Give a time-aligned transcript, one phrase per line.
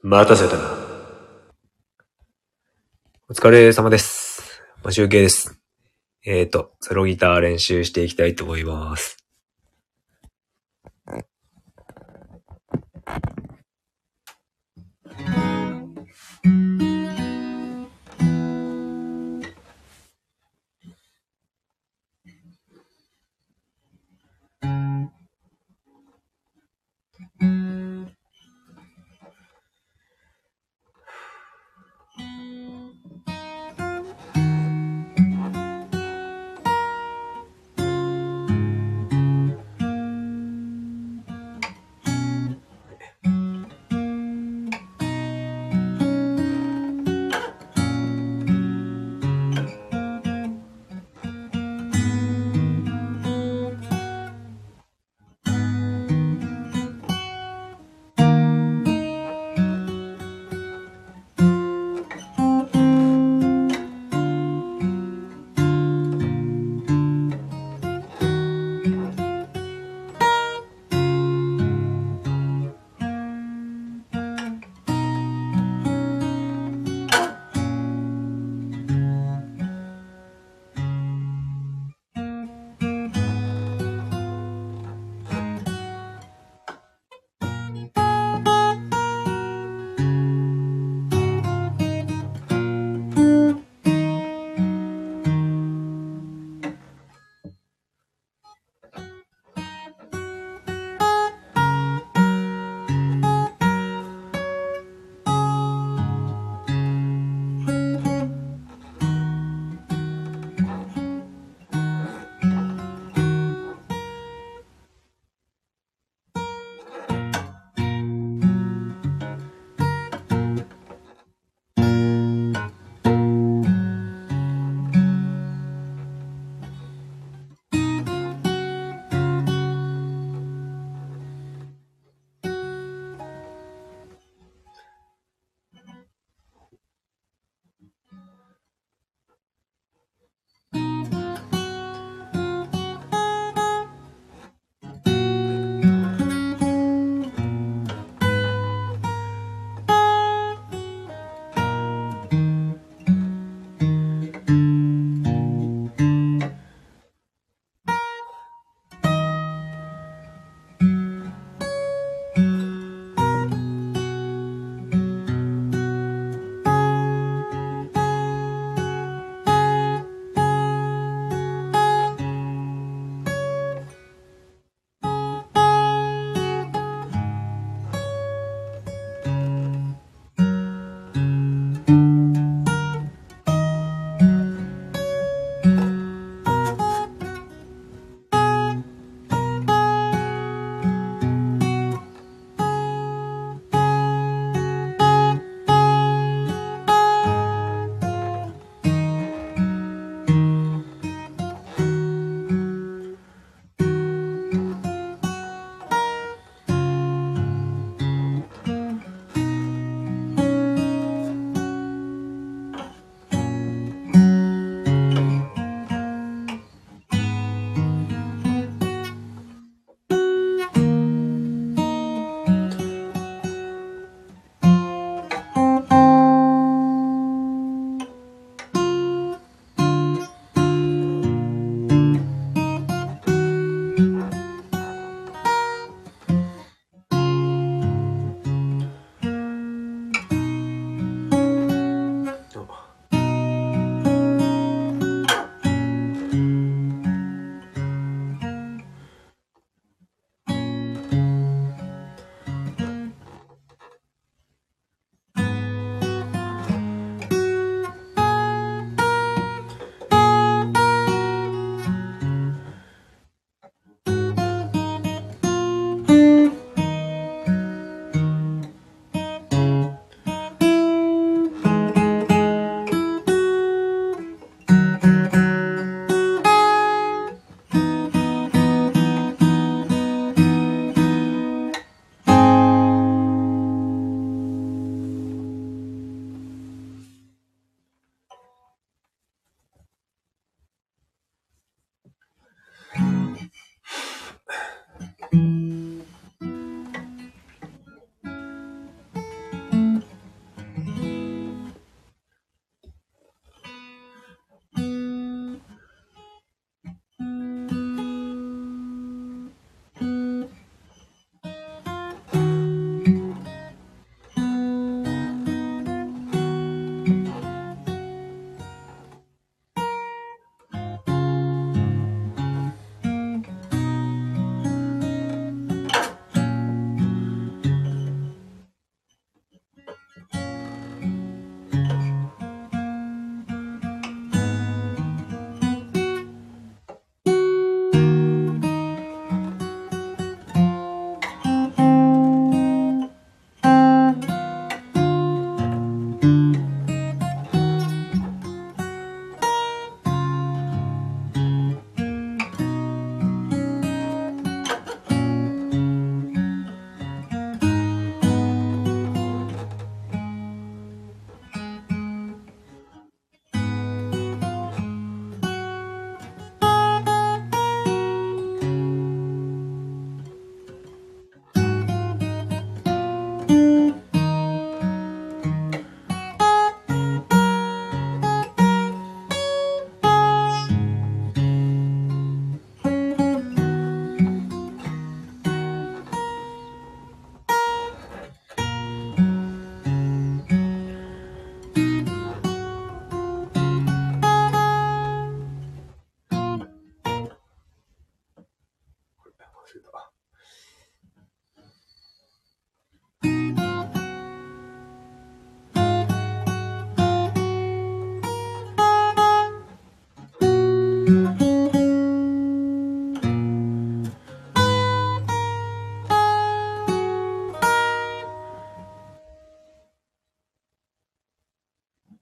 [0.00, 0.76] 待たせたな。
[3.28, 4.62] お疲れ様です。
[4.84, 5.60] ま、集計です。
[6.24, 9.16] えっ、ー、と、ソロギター練習していきたいと思います。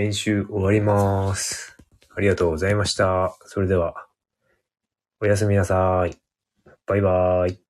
[0.00, 1.76] 練習終わります。
[2.16, 3.36] ありがとうございました。
[3.44, 4.06] それでは、
[5.20, 6.16] おやすみなさい。
[6.86, 7.69] バイバーイ。